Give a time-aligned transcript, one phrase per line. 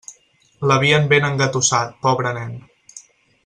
[0.71, 2.59] L'havien ben engatussat, pobre nen.